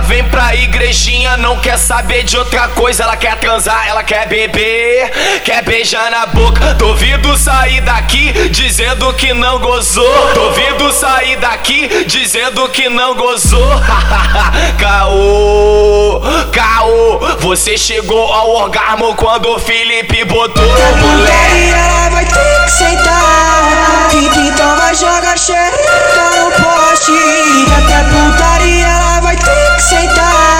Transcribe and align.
vem 0.00 0.24
pra 0.24 0.54
igrejinha, 0.54 1.36
não 1.36 1.58
quer 1.58 1.78
saber 1.78 2.24
de 2.24 2.36
outra 2.36 2.68
coisa. 2.68 3.02
Ela 3.02 3.16
quer 3.16 3.36
transar, 3.36 3.86
ela 3.86 4.02
quer 4.02 4.26
beber, 4.28 5.10
quer 5.44 5.62
beijar 5.64 6.10
na 6.10 6.26
boca. 6.26 6.74
Duvido 6.74 7.36
sair 7.36 7.80
daqui 7.80 8.32
dizendo 8.50 9.12
que 9.14 9.32
não 9.32 9.58
gozou. 9.58 10.34
Duvido 10.34 10.92
sair 10.92 11.36
daqui 11.36 12.04
dizendo 12.06 12.68
que 12.68 12.88
não 12.88 13.14
gozou. 13.14 13.68
Caô, 14.78 16.20
caô, 16.52 17.18
você 17.40 17.76
chegou 17.76 18.32
ao 18.32 18.50
orgasmo 18.50 19.14
quando 19.14 19.48
o 19.50 19.58
Felipe 19.58 20.24
botou, 20.24 20.64
moleque. 20.64 21.56
E 21.56 21.70
ela 21.70 22.08
vai 22.10 22.24
ter 22.24 22.64
que 22.64 22.70
sentar. 22.70 24.08
Então 24.46 24.76
vai 24.76 24.94
jogar 24.94 25.38
xereca 25.38 26.30
no 26.36 26.50
poste. 26.52 27.12
Até 27.76 28.04
putaria 28.04 28.57
tem 29.48 29.76
aceitar. 29.76 30.57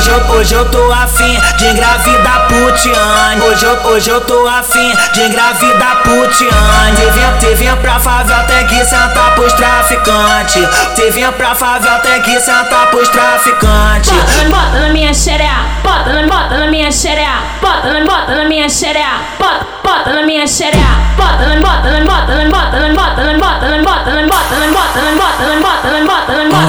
Hoje 0.00 0.10
eu, 0.10 0.34
hoje 0.34 0.54
eu 0.54 0.64
tô 0.70 0.90
afim 0.92 1.38
de 1.58 1.66
engravidar 1.66 2.46
putiane. 2.48 3.42
Hoje 3.42 3.66
eu, 3.66 3.74
hoje 3.92 4.08
eu 4.08 4.20
tô 4.22 4.48
afim 4.48 4.96
de 5.12 5.20
engravidar 5.24 5.96
putiane. 6.02 6.96
Te 6.96 7.10
vinha, 7.10 7.32
te 7.38 7.54
vinha 7.54 7.76
pra 7.76 7.98
favela, 8.00 8.42
tem 8.44 8.66
que 8.66 8.82
sentar 8.82 9.34
pros 9.34 9.52
traficantes. 9.52 10.66
Te 10.96 11.10
vinha 11.10 11.30
pra 11.32 11.54
favela, 11.54 11.98
tem 11.98 12.22
que 12.22 12.40
sentar 12.40 12.86
pros 12.90 13.10
traficantes. 13.10 14.10
Bota, 14.10 14.48
bota 14.48 14.78
na 14.80 14.88
minha 14.88 15.12
xereia, 15.12 15.56
bota, 15.82 16.12
na- 16.14 16.26
bota 16.26 16.56
na 16.56 16.66
minha 16.68 16.90
xereia, 16.90 17.34
bota, 17.60 17.92
na- 17.92 18.04
bota 18.06 18.34
na 18.36 18.44
minha 18.46 18.68
xereia, 18.70 19.20
bota, 19.38 19.66
bota 19.84 20.12
na 20.14 20.22
minha 20.22 20.46
xereia, 20.46 20.86
bota, 21.18 21.46
na- 21.46 21.60
bota, 21.60 21.90
na- 21.90 22.04
bota, 22.06 22.34
na- 22.36 22.48
bota, 22.48 22.78
na- 22.80 22.94
bota, 22.94 23.20
na- 23.20 23.38
bota, 23.38 23.66
na- 23.66 23.68
bota, 23.68 23.70
na- 23.70 23.84
bota, 23.84 24.10
na- 24.16 24.26
bota, 24.26 24.60
na- 24.60 24.72
bota, 24.72 25.00
na- 25.04 25.12
bota, 25.20 25.44
na- 25.44 25.60
bota, 25.60 25.90
na- 25.90 26.04
bota, 26.06 26.32
na- 26.32 26.48
bota 26.48 26.59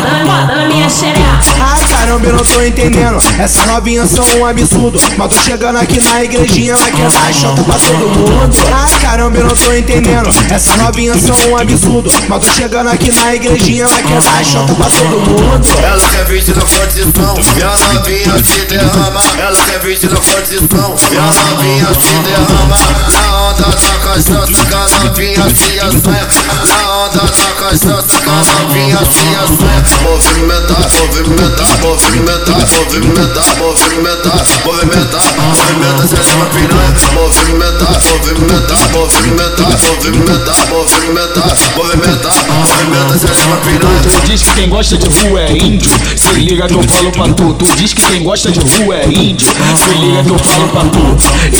caramba, 2.11 2.27
eu 2.27 2.33
não 2.33 2.43
tô 2.43 2.61
entendendo. 2.61 3.17
Essas 3.39 3.65
novinhas 3.65 4.09
são 4.11 4.25
um 4.37 4.45
absurdo. 4.45 4.99
Mas 5.17 5.33
tô 5.33 5.41
chegando 5.41 5.77
aqui 5.77 6.03
na 6.03 6.23
igrejinha, 6.23 6.75
vai 6.75 6.91
quebrar 6.91 7.29
a 7.29 7.33
chota 7.33 7.63
pra 7.63 7.75
todo 7.75 8.09
mundo. 8.09 8.55
Ai 8.73 8.99
caramba, 8.99 9.37
eu 9.37 9.45
não 9.45 9.55
tô 9.55 9.73
entendendo. 9.73 10.29
Essas 10.49 10.75
novinhas 10.77 11.21
são 11.21 11.35
um 11.49 11.57
absurdo. 11.57 12.11
Mas 12.27 12.45
tô 12.45 12.51
chegando 12.53 12.89
aqui 12.89 13.11
na 13.11 13.35
igrejinha, 13.35 13.87
vai 13.87 14.03
quebrar 14.03 14.39
a 14.39 14.43
chota 14.43 14.73
pra 14.75 14.89
todo 14.89 15.19
mundo. 15.21 15.67
Ela 15.81 16.09
quer 16.09 16.25
vídeo 16.25 16.55
na 16.55 16.61
condição 16.61 17.35
e 17.57 17.63
a 17.63 17.93
novinha 17.93 18.43
se 18.43 18.65
derrama. 18.65 19.21
Ela 19.39 19.65
quer 19.65 19.79
vídeo 19.79 20.09
na 20.09 20.19
condição 20.19 20.95
e 21.11 21.15
novinha 21.15 21.87
se 21.93 22.13
derrama. 22.23 23.30
onda 23.51 23.63
toca 23.75 24.21
santos, 24.21 24.63
cada 24.69 25.09
vinha 25.13 25.49
se 25.55 25.79
acerta 25.79 26.35
Na 26.67 26.95
onda 27.03 27.19
toca 27.19 27.77
santos, 27.77 28.15
cada 28.19 28.65
vinha 28.71 28.97
se 28.97 29.27
acerta 29.35 29.97
Movimentar, 30.03 30.87
movimentar, 30.93 31.67
movimentar, 31.81 32.61
movimentar, 32.71 33.45
movimentar, 33.57 34.39
movimentar 34.63 35.23
Movimenta 35.37 36.07
se 36.07 36.23
chama 36.23 36.45
piranha 36.45 37.11
Movimentar, 37.13 38.01
movimentar, 38.07 38.83
movimentar, 38.91 39.71
movimentar, 39.83 40.67
movimentar 40.69 41.51
Movimentar, 41.75 42.35
movimenta 42.47 43.19
se 43.19 43.27
chama 43.35 43.57
piranha 43.57 43.90
Tu 44.31 44.37
diz 44.37 44.43
que 44.43 44.53
quem 44.53 44.69
gosta 44.69 44.97
de 44.97 45.27
rua 45.27 45.41
é 45.41 45.51
índio. 45.57 45.91
Se 46.15 46.31
liga 46.35 46.65
que 46.65 46.73
eu 46.73 46.83
falo 46.83 47.11
pra 47.11 47.27
tu. 47.33 47.53
Tu 47.53 47.65
diz 47.75 47.93
que 47.93 48.01
quem 48.01 48.23
gosta 48.23 48.49
de 48.49 48.61
rua 48.61 48.95
é 48.95 49.05
índio. 49.05 49.45
Se 49.75 49.89
liga 49.99 50.23
que 50.23 50.29
eu 50.29 50.39
falo 50.39 50.69
pra 50.69 50.85
tu. 50.85 50.99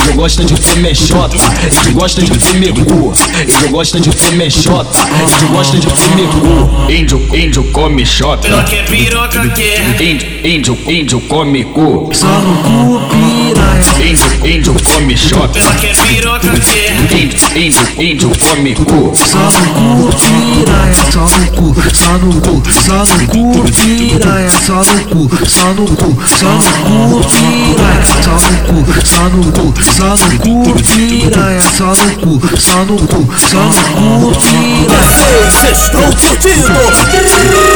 Ele 0.02 0.14
gosta 0.14 0.46
de 0.46 0.54
comer 0.54 0.96
xota. 0.96 1.36
Ele 1.84 1.94
gosta 1.94 2.22
de 2.22 2.32
comer 2.32 2.74
cu. 2.86 3.14
Ele 3.38 3.68
gosta 3.68 4.00
de 4.00 4.10
comer 4.10 4.50
xota. 4.50 4.98
Ele 5.38 5.48
gosta 5.52 5.78
de 5.78 5.88
comer 5.88 6.28
cu. 6.30 6.90
Índio, 6.90 7.36
índio 7.36 7.64
come 7.74 8.06
xota. 8.06 8.48
Ela 8.48 8.64
quer 8.64 8.86
piroca, 8.86 9.50
quer. 9.50 10.02
Índio, 10.02 10.28
índio, 10.46 10.78
índio 10.88 11.20
come 11.28 11.66
cu. 11.66 12.10
Só 12.14 12.28
no 12.28 12.56
cu, 12.64 13.02
piranha. 13.10 14.10
Índio, 14.10 14.48
índio 14.48 14.76
come 14.96 15.18
xota. 15.18 15.60
Ela 15.60 15.76
quer 15.76 15.94
piroca, 16.08 16.48
quer. 16.48 17.22
Índio, 17.22 17.38
índio, 17.54 17.88
índio 18.00 18.32
come 18.40 18.74
cu. 18.76 19.12
Só 19.14 19.40
no 19.40 19.74
cu, 19.74 20.16
piranha. 20.16 21.12
Só 21.12 21.20
no 21.20 21.52
cu, 21.52 21.61
só 22.02 22.18
no 22.18 22.30
cu, 22.42 22.64
só 22.72 22.98
no 23.06 23.16
cu, 23.28 23.42
piranha. 23.70 24.50
Só 24.50 24.74
no 24.74 24.98
cu, 25.06 25.30
só 25.46 25.68
no 25.74 25.86
cu, 25.86 26.10
só 26.26 26.50
no 26.50 26.72
cu, 26.82 27.22
piranha. 27.30 28.04
Só 28.24 28.34
no 28.42 28.58
cu, 28.66 28.78
só 29.06 29.24
no 29.30 29.42
cu, 29.52 29.66
só 29.94 30.10
no 30.18 30.26
cu, 30.40 30.54
piranha. 30.82 31.62
Só 31.62 31.90
no 31.94 32.10
cu, 32.18 32.34
só 32.58 32.80
no 32.86 32.96
cu, 32.96 33.22
só 33.38 33.62
no 33.62 33.82
cu, 33.94 34.42
piranha. 34.42 35.22
Vocês 35.46 35.82
curtindo 35.90 36.82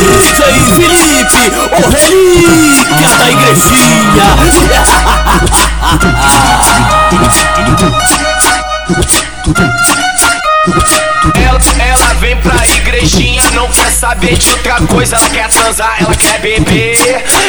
DJ 0.09 0.41
Felipe, 0.73 1.43
o 1.71 1.89
relíquia 1.91 3.09
da 3.17 3.27
igrejinha. 3.29 4.27
Saber 14.15 14.37
de 14.37 14.51
outra 14.51 14.81
coisa. 14.87 15.15
Ela 15.15 15.29
quer 15.29 15.47
transar, 15.49 15.95
ela 15.99 16.15
quer 16.15 16.39
beber, 16.39 16.97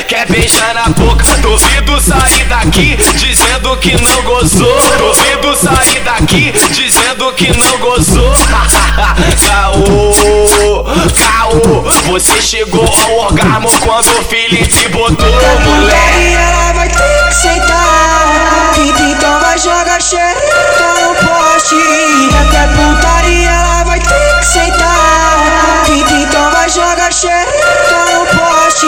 quer 0.07 0.27
beijar 0.27 0.75
na 0.75 0.89
boca. 0.89 1.25
Duvido 1.39 2.01
sair 2.01 2.45
daqui 2.47 2.97
dizendo 3.15 3.77
que 3.79 3.95
não 4.01 4.23
gozou. 4.23 4.77
Duvido 4.99 5.57
sair 5.57 6.01
daqui 6.01 6.53
dizendo 6.71 7.33
que 7.35 7.57
não 7.57 7.79
gozou. 7.79 8.33
caô, 9.47 10.85
caô, 11.15 11.83
você 12.07 12.43
chegou 12.43 12.89
ao 13.05 13.27
orgasmo 13.27 13.71
quando 13.81 14.09
o 14.19 14.25
Felipe 14.25 14.89
botou, 14.89 15.27
moleque. 15.65 16.19
E 16.19 16.35
ela 16.35 16.73
vai 16.73 16.89
ter 16.89 17.29
que 17.29 17.35
sentar. 17.35 18.73
Então 18.99 19.41
vai 19.41 19.59
jogar 19.59 20.01
xereca 20.01 20.95
no 21.01 21.15
poste. 21.15 22.06
Xereca 27.17 28.05
no 28.13 28.27
poste. 28.27 28.87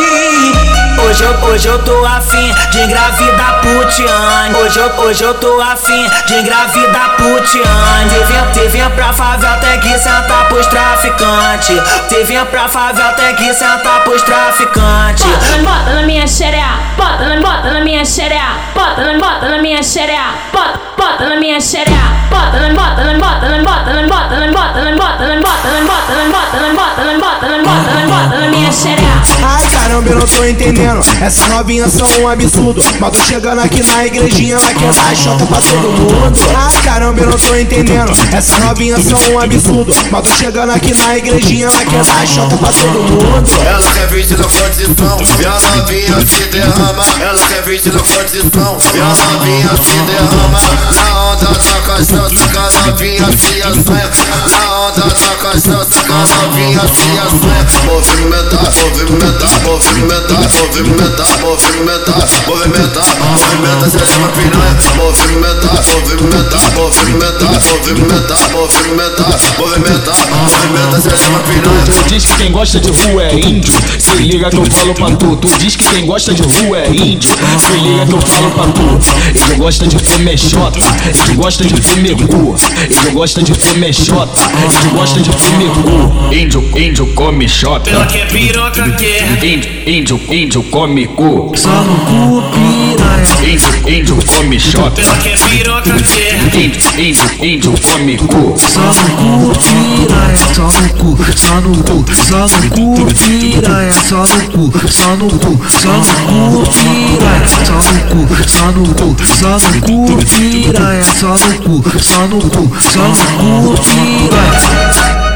Hoje 1.03 1.25
eu, 1.25 1.49
hoje 1.49 1.67
eu 1.67 1.83
tô 1.83 2.05
afim 2.05 2.55
de 2.71 2.81
engravidar 2.81 3.61
putiane. 3.63 4.55
Hoje 4.55 4.79
eu, 4.79 5.01
hoje 5.01 5.25
eu 5.25 5.33
tô 5.35 5.59
afim 5.63 6.07
de 6.27 6.35
engravidar 6.35 7.17
putiane. 7.17 8.11
Te 8.53 8.61
te 8.61 8.69
vinha 8.69 8.91
pra 8.91 9.15
favela, 9.15 9.57
tem 9.57 9.81
que 9.81 9.99
sentar 9.99 10.47
pros 10.49 10.67
traficantes. 10.67 11.81
Te 12.11 12.23
vinha 12.25 12.45
pra 12.45 12.69
favela, 12.69 13.15
tem 13.15 13.35
que 13.35 13.55
sentar 13.55 14.05
pros 14.05 14.21
traficantes. 14.21 15.25
Bota, 15.25 15.63
bota 15.63 15.95
na 15.95 16.03
minha 16.03 16.27
xereia, 16.27 16.75
bota, 16.99 17.41
bota 17.41 17.73
na 17.73 17.81
minha 17.81 18.05
xereia, 18.05 18.51
bota, 18.75 19.19
bota 19.19 19.49
na 19.49 19.63
minha 19.63 19.83
xereia, 19.83 20.35
bota, 20.53 20.81
bota 20.99 21.18
minha 21.49 21.61
xereia, 21.63 21.97
bota, 22.29 22.59
na- 22.61 22.75
bota, 22.75 23.05
na- 23.05 23.19
bota, 23.19 23.49
na- 23.49 23.63
bota, 23.63 23.89
na- 23.89 24.07
bota, 24.07 24.37
na- 24.37 24.53
bota, 24.53 24.85
na- 24.85 24.85
bota, 24.85 24.85
na- 24.85 24.93
bota, 24.93 25.25
na- 25.25 25.41
bota, 25.41 25.69
na- 25.73 25.81
bota, 25.81 26.13
na- 26.13 26.29
bota, 26.29 27.05
na- 27.05 27.19
bota, 27.19 27.49
na- 27.49 27.63
bota, 27.63 27.95
na- 27.95 28.07
bota 28.07 28.39
na 28.39 28.49
minha 28.51 28.71
xereia. 28.71 29.19
Ai 29.43 29.67
caramba, 29.71 30.11
eu 30.11 30.19
não 30.19 30.27
tô 30.27 30.45
entendendo. 30.45 31.01
Essas 31.23 31.49
novinhas 31.49 31.93
são 31.93 32.07
um 32.21 32.29
absurdo. 32.29 32.83
Mas 33.01 33.17
tô 33.17 33.25
chegando 33.25 33.61
aqui 33.63 33.81
na 33.87 34.07
igrejinha, 34.07 34.59
vai 34.59 34.75
quebrar 34.75 35.11
a 35.11 35.15
chota 35.15 35.47
pra 35.47 35.57
todo 35.59 35.89
mundo. 35.89 36.39
Ai 36.55 36.83
caramba, 36.83 37.21
eu 37.21 37.31
não 37.31 37.39
tô 37.39 37.55
entendendo. 37.57 38.13
Essas 38.37 38.59
novinhas 38.59 39.03
são 39.05 39.19
um 39.33 39.39
absurdo. 39.41 39.95
Mas 40.11 40.29
tô 40.29 40.35
chegando 40.37 40.71
aqui 40.73 40.95
na 40.95 41.17
igrejinha, 41.17 41.71
vai 41.71 41.87
quebrar 41.87 42.23
a 42.23 42.27
chota 42.27 42.57
pra 42.59 42.69
todo 42.69 42.99
mundo. 43.01 43.51
Ela 43.67 43.91
quer 43.95 44.07
vídeo 44.09 44.37
na 44.37 44.45
condição 44.45 45.19
e 45.41 45.47
a 45.47 45.77
novinha 45.77 46.27
se 46.27 46.41
derrama. 46.51 47.05
Ela 47.23 47.39
quer 47.49 47.63
vídeo 47.63 47.93
na 47.95 48.01
condição 48.01 48.79
e 48.95 49.01
a 49.01 49.33
novinha 49.33 49.71
se 49.83 49.95
derrama. 49.95 50.59
Na 50.95 51.25
onda 51.33 51.38
onda 51.39 51.61
saca, 51.61 52.05
saca, 52.05 52.71
novinha, 52.87 53.27
fia, 53.39 53.73
sueca. 53.73 54.25
Na 54.51 54.81
onda 54.81 55.11
saca, 55.15 55.61
saca, 55.61 56.15
novinha, 56.43 56.81
fia, 56.81 57.25
sueca. 57.31 57.79
Movimenta, 57.87 58.57
movimenta, 58.57 59.47
movimenta 59.65 60.38
movimentar, 60.49 61.29
movimentar, 61.41 62.19
movimentar, 62.47 62.49
movimentar, 62.49 63.09
movimentar, 63.19 63.39
movimenta, 63.59 63.91
seja 63.91 64.17
uma 64.17 64.29
piranha. 64.29 64.77
Movimentar, 64.97 65.75
movimentar, 65.85 66.71
movimentar, 66.75 67.59
movimentar, 67.69 68.49
movimentar, 68.53 69.59
movimentar, 69.59 70.17
movimenta, 70.31 71.01
seja 71.01 71.29
uma 71.29 71.39
piranha. 71.41 71.85
Tu 71.85 72.09
diz 72.09 72.25
que 72.25 72.37
quem 72.37 72.53
gosta 72.53 72.81
de 72.81 72.91
rua 72.91 73.25
é 73.25 73.35
índio. 73.35 73.73
Se 73.99 74.15
liga 74.17 74.51
que 74.51 74.57
eu 74.57 74.65
falo 74.67 74.95
pra 74.95 75.11
tu. 75.17 75.37
Tu 75.37 75.59
diz 75.59 75.77
que 75.77 75.85
quem 75.85 76.07
gosta 76.07 76.35
de 76.35 76.43
rua 76.43 76.79
é 76.79 76.89
índio. 76.89 77.31
Se 77.31 77.73
liga 77.73 78.07
que 78.07 78.13
eu 78.13 78.21
falo 78.21 78.51
pra 78.51 78.65
tu. 78.67 78.99
Ele 79.45 79.55
gosta 79.57 79.87
de 79.87 79.97
comer 79.97 80.39
xota. 80.39 80.79
Ele 80.79 81.35
gosta 81.35 81.65
de 81.65 81.81
comer 81.81 82.17
cu. 82.27 82.57
Ele 82.81 83.11
gosta 83.11 83.43
de 83.43 83.55
comer 83.55 83.93
xota. 83.93 84.41
Ele 84.83 84.91
gosta 84.91 85.21
de 85.21 85.31
comer 85.31 85.71
cu. 85.83 86.35
Índio, 86.35 86.79
índio 86.79 87.07
come 87.15 87.49
xota. 87.49 87.91
Ela 87.91 88.07
quer 88.07 88.29
piroca, 88.29 88.91
quer. 88.93 89.45
Índio, 89.45 89.71
índio, 89.87 90.21
índio 90.29 90.38
come 90.47 91.07
cu. 91.07 91.51
Só 91.55 91.69
no 91.69 91.95
cu, 92.07 92.43
piranha. 92.53 93.43
Índio, 93.43 93.69
índio 93.87 94.17
come 94.37 94.59
xota. 94.59 95.01
Ela 95.01 95.17
quer 95.17 95.39
piroca, 95.39 95.95
quer. 96.11 96.55
Índio, 96.55 96.81
índio, 96.97 97.25
índio 97.41 97.73
come 97.91 98.15
cu. 98.17 98.55
Só 98.57 98.81
no 98.81 99.05
cu, 99.17 99.53
piranha. 99.59 100.37
Só 100.55 100.63
no 100.63 100.89
cu, 100.99 101.17
só 101.35 101.61
no 101.61 101.71
cu, 101.83 102.05
só 102.13 102.39
no 102.39 102.69
cu, 102.71 103.07
piranha, 103.15 103.93
só 103.93 104.23
no 104.23 104.39
cu, 104.53 104.73
só 104.89 105.17
no 105.17 105.29
cu, 105.29 105.61
só 105.69 105.93
no 105.93 106.15
cu, 106.27 106.63
piranha, 106.75 107.47
só 107.65 107.77
no 107.87 107.93
cu, 108.11 108.21
só 108.47 108.67
no 108.71 108.83
cu, 108.95 109.17
só 109.25 109.53
no 109.59 109.71
cu, 109.87 110.17
piranha, 110.17 111.03
só 111.21 111.29
no 111.29 111.51
cu, 111.65 111.75
só 112.01 112.27
no 112.27 112.39
cu, 112.39 112.63
só 112.91 113.05
no 113.09 113.25
cu, 113.39 113.75
piranha. 113.83 115.28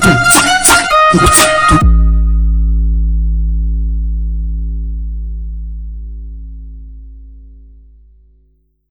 对。 0.00 0.45